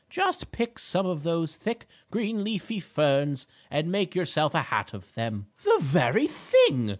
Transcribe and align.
"Just 0.09 0.51
pick 0.51 0.79
some 0.79 1.05
of 1.05 1.21
those 1.21 1.55
thick, 1.57 1.85
green 2.09 2.43
leafy 2.43 2.79
ferns 2.79 3.45
and 3.69 3.91
make 3.91 4.15
yourself 4.15 4.55
a 4.55 4.61
hat 4.63 4.95
of 4.95 5.13
them." 5.13 5.45
"The 5.63 5.77
very 5.79 6.25
thing!" 6.25 6.89